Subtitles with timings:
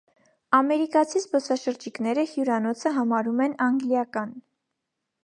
[0.59, 4.33] Ամերիկացի զբոսաշրջիկները հյուրանոցը համարում են անգլիական։